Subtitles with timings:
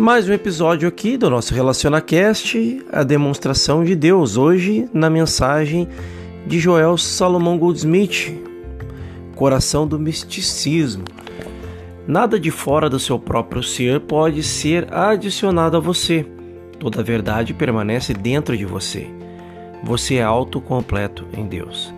[0.00, 5.86] Mais um episódio aqui do nosso RelacionaCast, a demonstração de Deus, hoje na mensagem
[6.46, 8.34] de Joel Salomão Goldsmith,
[9.36, 11.04] Coração do Misticismo.
[12.08, 16.24] Nada de fora do seu próprio ser pode ser adicionado a você.
[16.78, 19.06] Toda a verdade permanece dentro de você.
[19.84, 21.92] Você é autocompleto em Deus.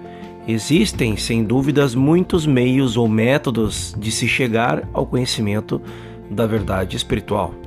[0.49, 5.81] Existem, sem dúvidas, muitos meios ou métodos de se chegar ao conhecimento
[6.29, 7.62] da verdade espiritual.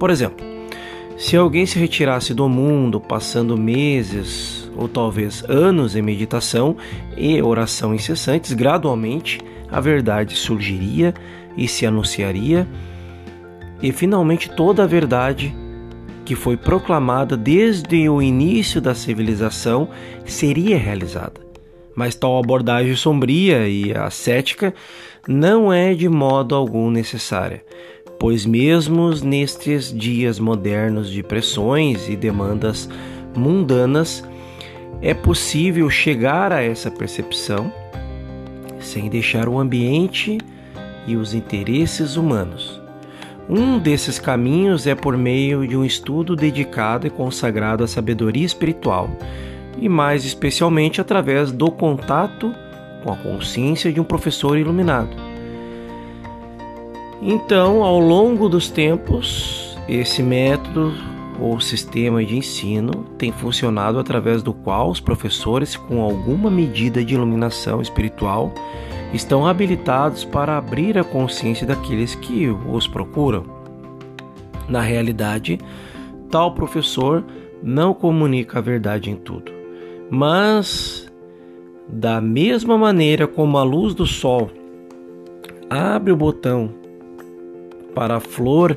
[0.00, 0.46] Por exemplo,
[1.18, 6.74] se alguém se retirasse do mundo passando meses ou talvez anos em meditação
[7.18, 9.38] e oração incessantes, gradualmente
[9.70, 11.12] a verdade surgiria
[11.54, 12.66] e se anunciaria,
[13.82, 15.54] e finalmente toda a verdade
[16.24, 19.86] que foi proclamada desde o início da civilização
[20.24, 21.42] seria realizada.
[21.94, 24.72] Mas tal abordagem sombria e ascética
[25.28, 27.62] não é de modo algum necessária,
[28.20, 32.86] pois mesmo nestes dias modernos de pressões e demandas
[33.34, 34.22] mundanas,
[35.00, 37.72] é possível chegar a essa percepção
[38.78, 40.36] sem deixar o ambiente
[41.06, 42.78] e os interesses humanos.
[43.48, 49.10] Um desses caminhos é por meio de um estudo dedicado e consagrado à sabedoria espiritual,
[49.78, 52.54] e mais especialmente através do contato
[53.02, 55.29] com a consciência de um professor iluminado.
[57.22, 60.94] Então, ao longo dos tempos, esse método
[61.38, 67.14] ou sistema de ensino tem funcionado através do qual os professores, com alguma medida de
[67.14, 68.54] iluminação espiritual,
[69.12, 73.44] estão habilitados para abrir a consciência daqueles que os procuram.
[74.66, 75.58] Na realidade,
[76.30, 77.22] tal professor
[77.62, 79.52] não comunica a verdade em tudo,
[80.08, 81.06] mas,
[81.86, 84.50] da mesma maneira como a luz do sol
[85.68, 86.79] abre o botão
[87.94, 88.76] para a flor,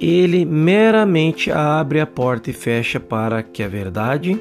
[0.00, 4.40] ele meramente abre a porta e fecha para que a verdade,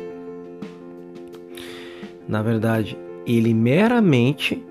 [2.27, 4.63] na verdade, ele meramente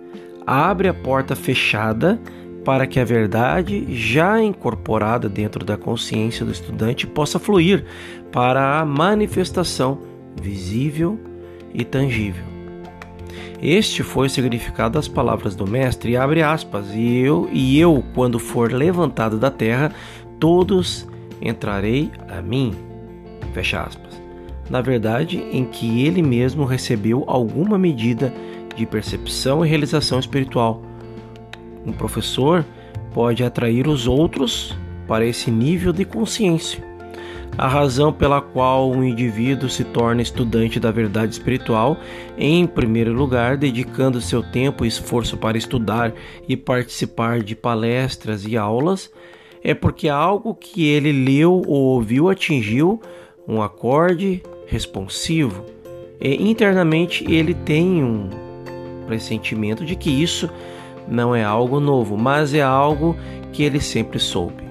[0.46, 2.20] abre a porta fechada
[2.64, 7.84] para que a verdade, já incorporada dentro da consciência do estudante, possa fluir
[8.32, 10.00] para a manifestação
[10.40, 11.18] visível
[11.72, 12.55] e tangível.
[13.62, 18.04] Este foi o significado das palavras do mestre, e abre aspas, e eu, e eu,
[18.14, 19.92] quando for levantado da terra,
[20.38, 21.06] todos
[21.40, 22.74] entrarei a mim.
[23.52, 24.20] Fecha aspas.
[24.68, 28.32] Na verdade, em que ele mesmo recebeu alguma medida
[28.74, 30.82] de percepção e realização espiritual.
[31.86, 32.64] Um professor
[33.14, 34.76] pode atrair os outros
[35.06, 36.84] para esse nível de consciência.
[37.58, 41.96] A razão pela qual um indivíduo se torna estudante da verdade espiritual,
[42.36, 46.12] em primeiro lugar, dedicando seu tempo e esforço para estudar
[46.46, 49.10] e participar de palestras e aulas,
[49.64, 53.00] é porque algo que ele leu ou ouviu atingiu
[53.48, 55.76] um acorde responsivo
[56.20, 58.28] e internamente ele tem um
[59.06, 60.50] pressentimento de que isso
[61.08, 63.16] não é algo novo, mas é algo
[63.52, 64.65] que ele sempre soube.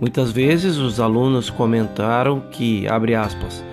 [0.00, 3.64] Muitas vezes os alunos comentaram que, abre aspas,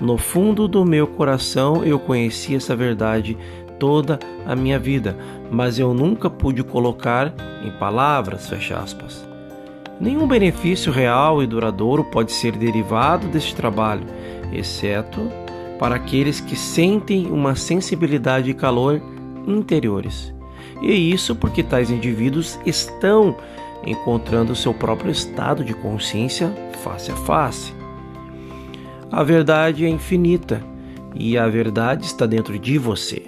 [0.00, 3.36] no fundo do meu coração eu conheci essa verdade
[3.78, 5.16] toda a minha vida,
[5.50, 7.34] mas eu nunca pude colocar
[7.64, 9.26] em palavras, fecha aspas.
[10.00, 14.06] Nenhum benefício real e duradouro pode ser derivado deste trabalho,
[14.52, 15.20] exceto
[15.78, 19.00] para aqueles que sentem uma sensibilidade e calor
[19.46, 20.32] interiores.
[20.82, 23.34] E isso porque tais indivíduos estão
[23.84, 27.72] encontrando seu próprio estado de consciência face a face.
[29.10, 30.62] A verdade é infinita
[31.14, 33.22] e a verdade está dentro de você.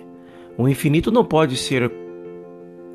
[0.57, 1.91] O infinito não pode ser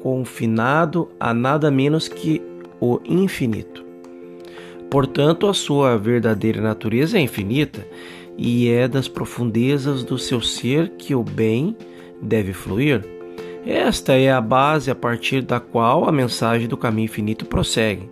[0.02, 2.42] confinado a nada menos que
[2.80, 3.84] o infinito.
[4.90, 7.88] Portanto, a sua verdadeira natureza é infinita
[8.38, 11.76] e é das profundezas do seu ser que o bem
[12.22, 13.13] deve fluir.
[13.66, 18.10] Esta é a base a partir da qual a mensagem do caminho infinito prossegue.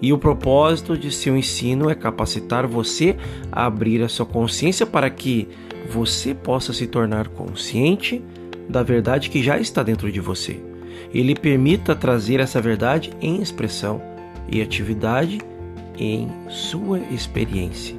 [0.00, 3.16] E o propósito de seu ensino é capacitar você
[3.50, 5.48] a abrir a sua consciência para que
[5.90, 8.22] você possa se tornar consciente
[8.68, 10.60] da verdade que já está dentro de você.
[11.12, 14.00] Ele permita trazer essa verdade em expressão
[14.48, 15.40] e atividade
[15.98, 17.96] em sua experiência.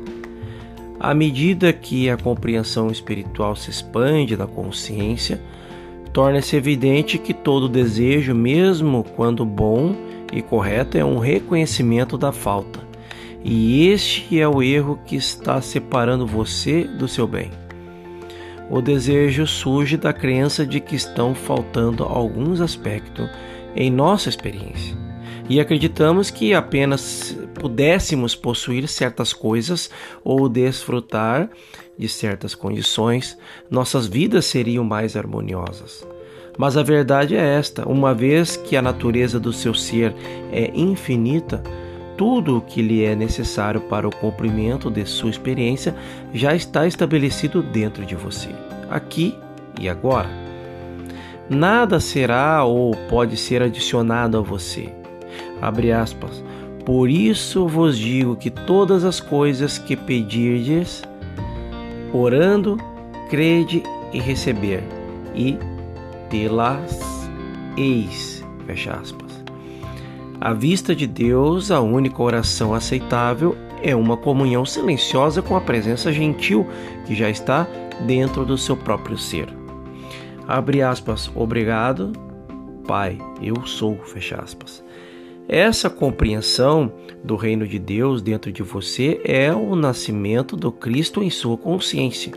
[1.00, 5.42] À medida que a compreensão espiritual se expande na consciência,
[6.14, 9.96] torna-se evidente que todo desejo, mesmo quando bom
[10.32, 12.80] e correto, é um reconhecimento da falta.
[13.44, 17.52] E este é o erro que está separando você do seu bem.
[18.70, 23.28] O desejo surge da crença de que estão faltando alguns aspectos
[23.76, 24.96] em nossa experiência.
[25.50, 29.90] e acreditamos que apenas pudéssemos possuir certas coisas
[30.24, 31.50] ou desfrutar
[31.98, 33.38] de certas condições,
[33.70, 36.06] nossas vidas seriam mais harmoniosas.
[36.58, 40.14] Mas a verdade é esta: uma vez que a natureza do seu ser
[40.52, 41.62] é infinita,
[42.18, 45.96] tudo o que lhe é necessário para o cumprimento de sua experiência
[46.34, 48.50] já está estabelecido dentro de você,
[48.90, 49.36] aqui
[49.80, 50.30] e agora.
[51.50, 54.90] Nada será ou pode ser adicionado a você.
[55.62, 56.44] Abre aspas.
[56.86, 61.02] Por isso vos digo que todas as coisas que pedirdes,
[62.14, 62.78] orando,
[63.30, 63.84] crede
[64.14, 64.84] e receber,
[65.36, 65.58] e
[66.30, 67.00] tê-las
[67.76, 68.46] eis.
[68.66, 69.44] Fecha aspas.
[70.40, 76.12] À vista de Deus, a única oração aceitável é uma comunhão silenciosa com a presença
[76.12, 76.68] gentil
[77.06, 77.68] que já está
[78.06, 79.48] dentro do seu próprio ser.
[80.48, 82.14] Abre aspas, obrigado,
[82.88, 84.84] Pai, eu sou, fecha aspas.
[85.48, 86.92] Essa compreensão
[87.24, 92.32] do reino de Deus dentro de você é o nascimento do Cristo em sua consciência.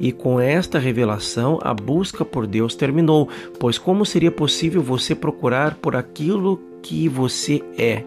[0.00, 3.28] E com esta revelação, a busca por Deus terminou,
[3.60, 8.02] pois como seria possível você procurar por aquilo que você é?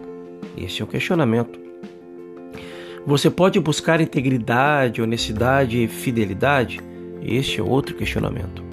[0.56, 1.58] Esse é o questionamento.
[3.06, 6.80] Você pode buscar integridade, honestidade e fidelidade?
[7.22, 8.65] Este é outro questionamento.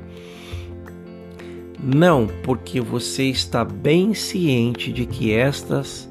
[1.83, 6.09] Não, porque você está bem ciente de que estas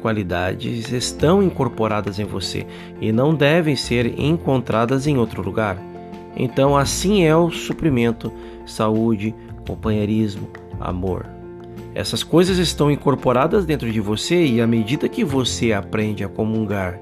[0.00, 2.64] qualidades estão incorporadas em você
[3.00, 5.76] e não devem ser encontradas em outro lugar.
[6.36, 8.32] Então, assim é o suprimento,
[8.64, 9.34] saúde,
[9.66, 10.48] companheirismo,
[10.78, 11.26] amor.
[11.92, 17.00] Essas coisas estão incorporadas dentro de você e à medida que você aprende a comungar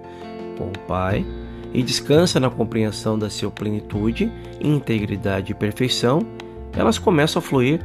[0.57, 1.27] com o Pai
[1.75, 6.21] e descansa na compreensão da sua plenitude, integridade e perfeição,
[6.79, 7.81] elas começam a fluir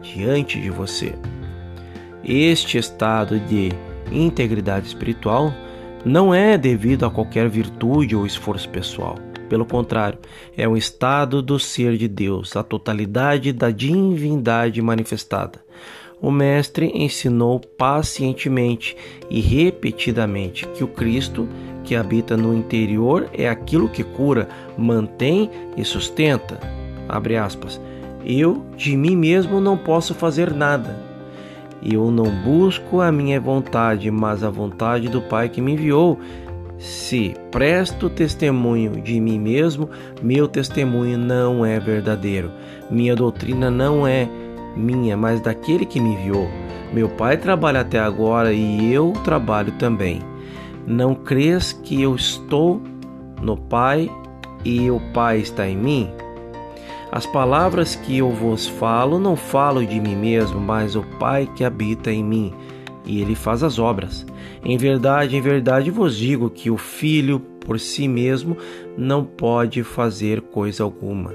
[0.00, 1.12] diante de você.
[2.24, 3.72] Este estado de
[4.12, 5.52] integridade espiritual
[6.04, 9.16] não é devido a qualquer virtude ou esforço pessoal.
[9.48, 10.20] Pelo contrário,
[10.56, 15.60] é um estado do ser de Deus, a totalidade da divindade manifestada.
[16.20, 18.96] O Mestre ensinou pacientemente
[19.28, 21.48] e repetidamente que o Cristo
[21.84, 26.60] que habita no interior é aquilo que cura, mantém e sustenta.
[27.08, 27.80] Abre aspas.
[28.26, 30.98] Eu de mim mesmo não posso fazer nada.
[31.80, 36.18] Eu não busco a minha vontade, mas a vontade do Pai que me enviou.
[36.78, 39.88] Se presto testemunho de mim mesmo,
[40.20, 42.50] meu testemunho não é verdadeiro.
[42.90, 44.28] Minha doutrina não é
[44.76, 46.48] minha, mas daquele que me enviou.
[46.92, 50.20] Meu Pai trabalha até agora e eu trabalho também.
[50.86, 52.82] Não crês que eu estou
[53.40, 54.10] no Pai
[54.64, 56.10] e o Pai está em mim?
[57.10, 61.64] As palavras que eu vos falo, não falo de mim mesmo, mas o Pai que
[61.64, 62.52] habita em mim,
[63.04, 64.26] e ele faz as obras.
[64.64, 68.56] Em verdade, em verdade vos digo que o Filho por si mesmo
[68.96, 71.34] não pode fazer coisa alguma,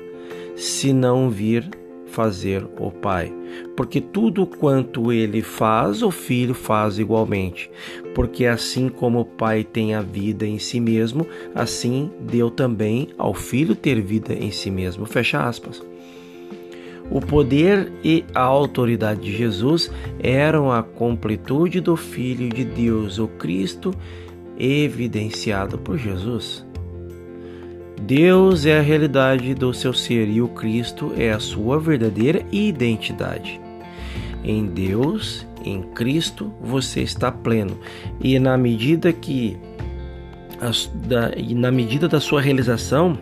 [0.56, 1.69] se não vir
[2.11, 3.33] fazer o Pai.
[3.75, 7.69] Porque tudo quanto ele faz, o Filho faz igualmente.
[8.13, 11.25] Porque assim como o Pai tem a vida em si mesmo,
[11.55, 15.05] assim deu também ao Filho ter vida em si mesmo.
[15.05, 15.81] Fecha aspas.
[17.09, 23.27] O poder e a autoridade de Jesus eram a completude do Filho de Deus, o
[23.27, 23.93] Cristo,
[24.57, 26.65] evidenciado por Jesus.
[28.01, 33.62] Deus é a realidade do seu ser e o Cristo é a sua verdadeira identidade.
[34.43, 37.77] Em Deus, em Cristo, você está pleno.
[38.20, 39.55] E na medida que
[40.96, 43.17] da, e na medida da sua realização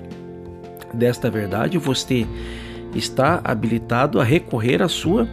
[0.94, 2.26] desta verdade, você
[2.96, 5.28] está habilitado a recorrer à sua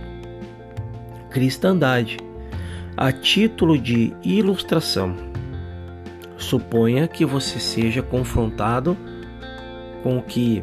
[1.31, 2.19] cristandade.
[2.97, 5.15] A título de ilustração,
[6.37, 8.97] suponha que você seja confrontado
[10.07, 10.63] com o que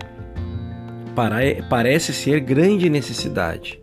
[1.69, 3.77] parece ser grande necessidade.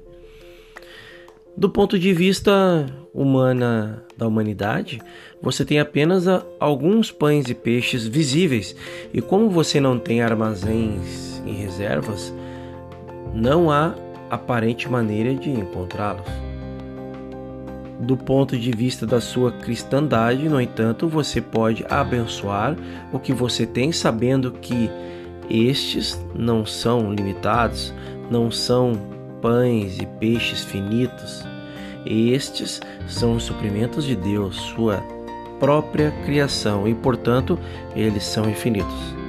[1.55, 5.02] Do ponto de vista humana da humanidade,
[5.43, 6.25] você tem apenas
[6.59, 8.75] alguns pães e peixes visíveis,
[9.12, 12.35] e como você não tem armazéns e reservas,
[13.35, 13.95] não há
[14.31, 16.26] aparente maneira de encontrá-los.
[18.00, 22.75] Do ponto de vista da sua cristandade, no entanto, você pode abençoar
[23.12, 24.88] o que você tem, sabendo que
[25.50, 27.92] estes não são limitados,
[28.30, 28.92] não são
[29.42, 31.45] pães e peixes finitos.
[32.07, 35.02] Estes são os suprimentos de Deus, sua
[35.59, 37.59] própria criação, e portanto
[37.95, 39.21] eles são infinitos.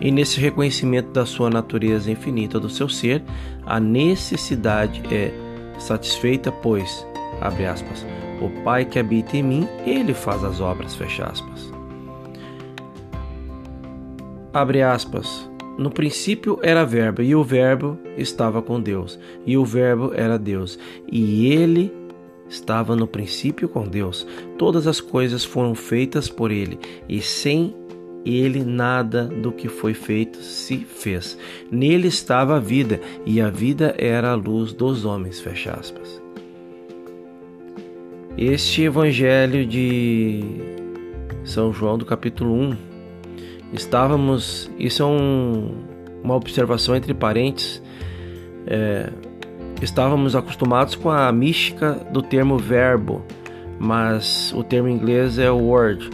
[0.00, 3.22] E nesse reconhecimento da sua natureza infinita do seu ser,
[3.64, 5.32] a necessidade é
[5.78, 7.06] satisfeita, pois,
[7.40, 8.04] abre aspas,
[8.40, 11.72] O Pai que habita em mim, ele faz as obras, fecha aspas.
[14.52, 15.48] Abre aspas.
[15.78, 20.78] No princípio era verbo, e o verbo estava com Deus, e o verbo era Deus,
[21.10, 21.92] e ele
[22.48, 24.26] estava no princípio com Deus.
[24.56, 26.78] Todas as coisas foram feitas por ele,
[27.08, 27.74] e sem
[28.24, 31.38] ele nada do que foi feito se fez.
[31.70, 35.40] Nele estava a vida, e a vida era a luz dos homens.
[35.40, 36.22] Fecha aspas.
[38.36, 40.42] Este evangelho de
[41.44, 42.76] São João do capítulo 1,
[43.72, 45.74] estávamos, isso é um,
[46.22, 47.82] uma observação entre parênteses,
[48.66, 49.10] é,
[49.82, 53.24] estávamos acostumados com a mística do termo verbo,
[53.78, 56.10] mas o termo inglês é word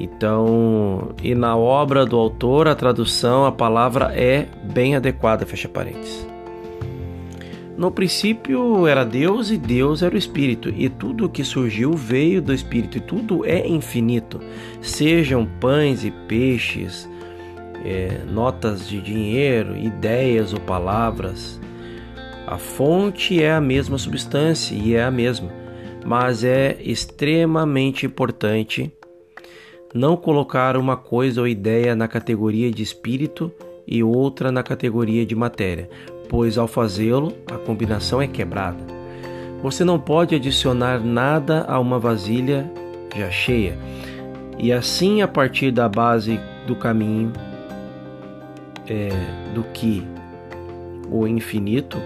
[0.00, 6.29] então, e na obra do autor, a tradução, a palavra é bem adequada, fecha parênteses.
[7.80, 12.42] No princípio era Deus e Deus era o Espírito, e tudo o que surgiu veio
[12.42, 14.38] do Espírito, e tudo é infinito,
[14.82, 17.08] sejam pães e peixes,
[17.82, 21.58] é, notas de dinheiro, ideias ou palavras.
[22.46, 25.50] A fonte é a mesma substância e é a mesma,
[26.04, 28.92] mas é extremamente importante
[29.94, 33.50] não colocar uma coisa ou ideia na categoria de espírito
[33.86, 35.88] e outra na categoria de matéria,
[36.30, 38.78] pois ao fazê-lo a combinação é quebrada.
[39.62, 42.70] Você não pode adicionar nada a uma vasilha
[43.14, 43.76] já cheia,
[44.56, 47.32] e assim a partir da base do caminho
[48.86, 49.08] é,
[49.52, 50.06] do que
[51.10, 51.98] o infinito,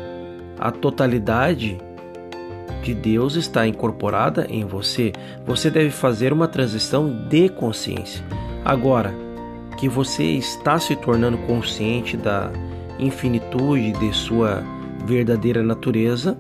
[0.59, 1.79] a totalidade
[2.83, 5.13] de Deus está incorporada em você,
[5.45, 8.25] você deve fazer uma transição de consciência.
[8.65, 9.15] Agora
[9.77, 12.51] que você está se tornando consciente da
[12.99, 14.63] infinitude de sua
[15.07, 16.37] verdadeira natureza,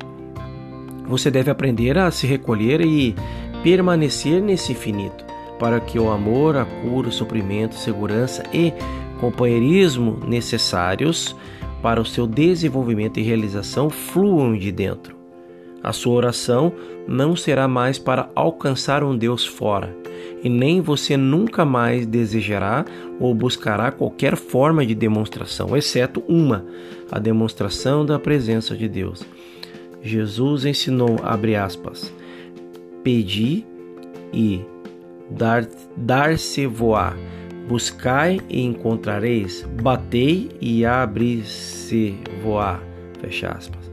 [1.06, 3.14] você deve aprender a se recolher e
[3.62, 5.24] permanecer nesse infinito,
[5.58, 8.72] para que o amor, a cura, o suprimento, segurança e
[9.20, 11.36] companheirismo necessários
[11.82, 15.23] para o seu desenvolvimento e realização fluam de dentro.
[15.84, 16.72] A sua oração
[17.06, 19.94] não será mais para alcançar um Deus fora,
[20.42, 22.86] e nem você nunca mais desejará
[23.20, 26.64] ou buscará qualquer forma de demonstração, exceto uma,
[27.12, 29.22] a demonstração da presença de Deus.
[30.02, 32.10] Jesus ensinou, abre aspas,
[33.02, 33.66] pedi
[34.32, 34.62] e
[35.30, 37.14] dar, dar-se-voar,
[37.68, 42.82] buscai e encontrareis, batei e abri-se-voar,
[43.20, 43.83] fecha aspas.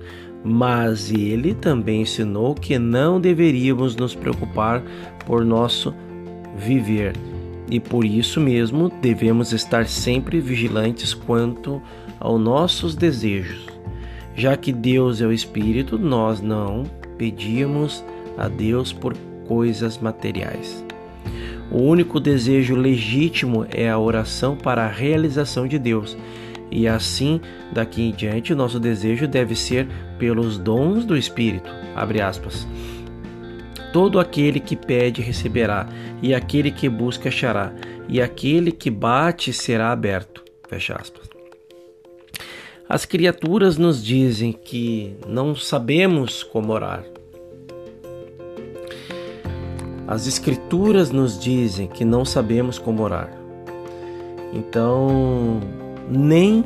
[0.44, 4.82] Mas ele também ensinou que não deveríamos nos preocupar
[5.26, 5.94] por nosso
[6.58, 7.14] viver
[7.72, 11.82] e por isso mesmo devemos estar sempre vigilantes quanto
[12.20, 13.66] aos nossos desejos.
[14.36, 16.84] Já que Deus é o Espírito, nós não
[17.18, 18.04] pedimos
[18.38, 19.16] a Deus por
[19.48, 20.84] coisas materiais.
[21.72, 26.18] O único desejo legítimo é a oração para a realização de Deus
[26.72, 29.88] e assim, daqui em diante, o nosso desejo deve ser
[30.18, 31.70] pelos dons do Espírito.
[31.96, 32.66] Abre aspas.
[33.92, 35.88] Todo aquele que pede receberá,
[36.22, 37.74] e aquele que busca achará,
[38.08, 40.44] e aquele que bate será aberto.
[40.70, 41.30] Fecha aspas.
[42.88, 47.04] As criaturas nos dizem que não sabemos como orar.
[50.08, 53.32] As escrituras nos dizem que não sabemos como orar.
[54.54, 55.62] Então,
[56.12, 56.66] nem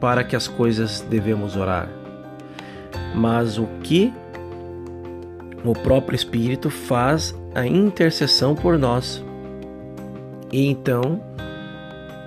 [0.00, 1.88] para que as coisas devemos orar,
[3.14, 4.12] mas o que
[5.64, 9.22] o próprio Espírito faz a intercessão por nós.
[10.50, 11.20] E então,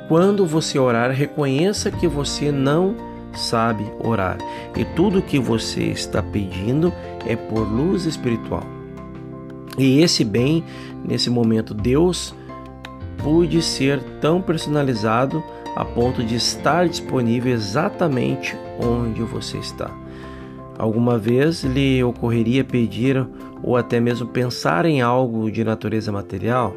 [0.07, 2.95] quando você orar, reconheça que você não
[3.33, 4.37] sabe orar
[4.77, 6.93] e tudo que você está pedindo
[7.25, 8.63] é por luz espiritual.
[9.77, 10.63] E esse bem,
[11.03, 12.33] nesse momento, Deus
[13.21, 15.43] pôde ser tão personalizado
[15.75, 19.91] a ponto de estar disponível exatamente onde você está.
[20.77, 23.25] Alguma vez lhe ocorreria pedir
[23.61, 26.75] ou até mesmo pensar em algo de natureza material?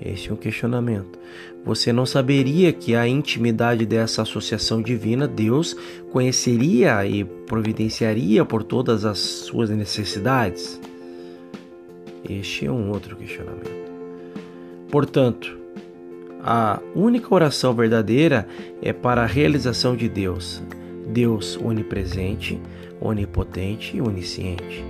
[0.00, 1.18] Este é um questionamento.
[1.64, 5.76] Você não saberia que a intimidade dessa associação divina Deus
[6.12, 10.80] conheceria e providenciaria por todas as suas necessidades?
[12.28, 13.70] Este é um outro questionamento.
[14.90, 15.65] Portanto,
[16.48, 18.46] a única oração verdadeira
[18.80, 20.62] é para a realização de Deus,
[21.08, 22.60] Deus onipresente,
[23.00, 24.84] onipotente e onisciente.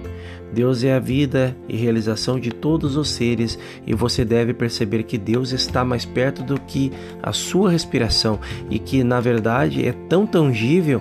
[0.52, 5.16] Deus é a vida e realização de todos os seres e você deve perceber que
[5.16, 10.26] Deus está mais perto do que a sua respiração e que, na verdade, é tão
[10.26, 11.00] tangível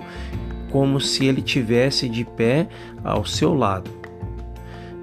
[0.70, 2.66] como se ele tivesse de pé
[3.04, 3.90] ao seu lado.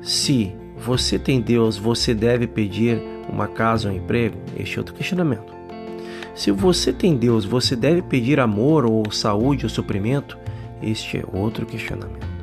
[0.01, 4.37] Se você tem Deus, você deve pedir uma casa ou um emprego?
[4.57, 5.53] Este é outro questionamento.
[6.35, 10.37] Se você tem Deus, você deve pedir amor ou saúde ou suprimento?
[10.81, 12.33] Este é outro questionamento.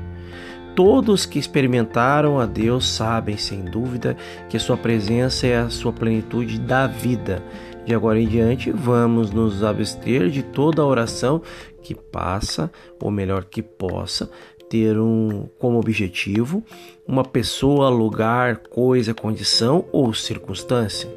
[0.74, 4.16] Todos que experimentaram a Deus sabem, sem dúvida,
[4.48, 7.42] que sua presença é a sua plenitude da vida.
[7.84, 11.42] De agora em diante, vamos nos abster de toda oração
[11.82, 12.70] que passa,
[13.00, 14.30] ou melhor, que possa,
[14.70, 16.64] ter um como objetivo
[17.06, 21.10] uma pessoa, lugar, coisa, condição ou circunstância.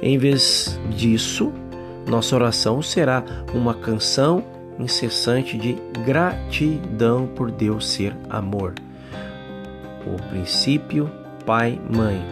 [0.00, 1.52] Em vez disso,
[2.08, 4.44] nossa oração será uma canção
[4.78, 8.74] incessante de gratidão por Deus ser amor.
[10.06, 11.10] O princípio
[11.44, 12.22] Pai, Mãe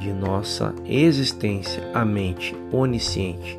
[0.00, 3.56] de nossa existência, a mente onisciente.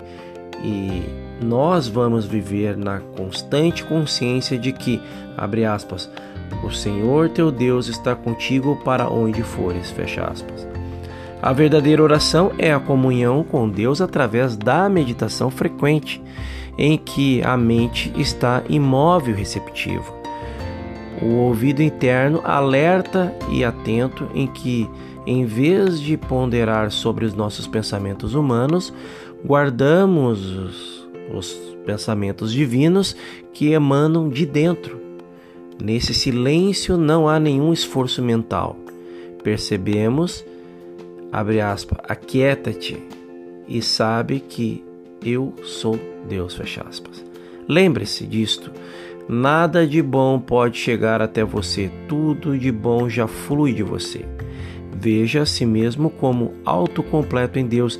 [0.63, 1.03] E
[1.43, 5.01] nós vamos viver na constante consciência de que,
[5.37, 6.09] abre aspas,
[6.63, 10.67] o Senhor teu Deus está contigo para onde fores, fecha aspas.
[11.41, 16.23] A verdadeira oração é a comunhão com Deus através da meditação frequente,
[16.77, 20.23] em que a mente está imóvel e receptiva.
[21.21, 24.89] O ouvido interno alerta e atento, em que,
[25.27, 28.93] em vez de ponderar sobre os nossos pensamentos humanos,
[29.45, 31.53] guardamos os, os
[31.85, 33.15] pensamentos divinos
[33.53, 35.02] que emanam de dentro.
[35.83, 38.77] Nesse silêncio não há nenhum esforço mental.
[39.43, 40.45] Percebemos,
[41.29, 42.97] abre aspas, aquieta-te
[43.67, 44.81] e sabe que
[45.21, 45.99] eu sou
[46.29, 47.25] Deus, fecha aspas.
[47.67, 48.71] Lembre-se disto.
[49.27, 54.25] Nada de bom pode chegar até você, tudo de bom já flui de você.
[54.93, 57.99] Veja a si mesmo como autocompleto em Deus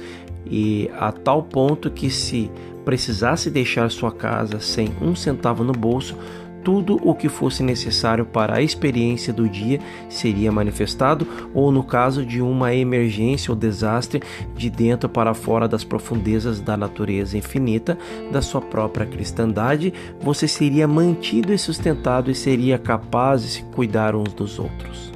[0.49, 2.49] e a tal ponto que se
[2.85, 6.17] precisasse deixar sua casa sem um centavo no bolso,
[6.63, 9.79] tudo o que fosse necessário para a experiência do dia
[10.09, 14.21] seria manifestado, ou no caso de uma emergência ou desastre,
[14.55, 17.97] de dentro para fora das profundezas da natureza infinita
[18.31, 24.15] da sua própria cristandade, você seria mantido e sustentado e seria capaz de se cuidar
[24.15, 25.11] uns dos outros.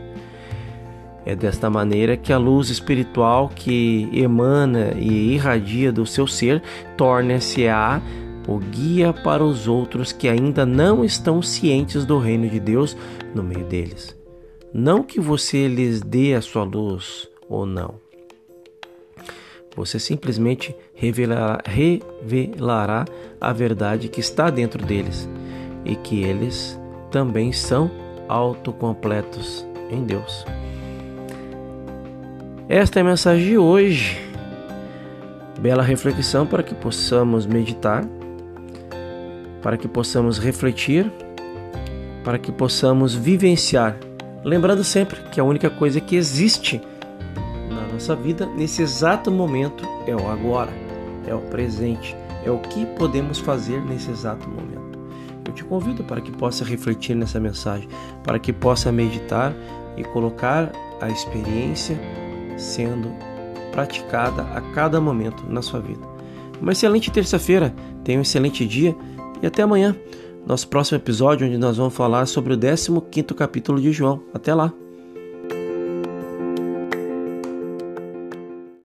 [1.25, 6.63] É desta maneira que a luz espiritual que emana e irradia do seu ser
[6.95, 8.01] torna-se a
[8.47, 12.95] o guia para os outros que ainda não estão cientes do reino de Deus
[13.35, 14.15] no meio deles.
[14.73, 17.95] Não que você lhes dê a sua luz ou não.
[19.75, 23.05] Você simplesmente revelará, revelará
[23.39, 25.29] a verdade que está dentro deles
[25.85, 26.79] e que eles
[27.11, 27.91] também são
[28.27, 30.45] autocompletos em Deus.
[32.67, 34.17] Esta é a mensagem de hoje.
[35.59, 38.03] Bela reflexão para que possamos meditar
[39.67, 41.11] para que possamos refletir,
[42.23, 43.97] para que possamos vivenciar.
[44.41, 46.81] Lembrando sempre que a única coisa que existe
[47.69, 50.71] na nossa vida nesse exato momento é o agora,
[51.27, 54.97] é o presente, é o que podemos fazer nesse exato momento.
[55.45, 57.89] Eu te convido para que possa refletir nessa mensagem,
[58.23, 59.53] para que possa meditar
[59.97, 61.99] e colocar a experiência
[62.55, 63.13] sendo
[63.73, 66.07] praticada a cada momento na sua vida.
[66.61, 67.75] Uma excelente terça-feira,
[68.05, 68.95] tenha um excelente dia
[69.41, 69.95] e até amanhã,
[70.45, 72.57] nosso próximo episódio, onde nós vamos falar sobre o
[73.01, 74.23] 15 capítulo de João.
[74.33, 74.73] Até lá!